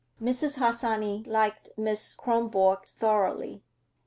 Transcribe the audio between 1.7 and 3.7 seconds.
Miss Kronborg thoroughly.